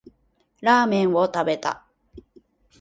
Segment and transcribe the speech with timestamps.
[0.61, 1.85] ラーメンを食べた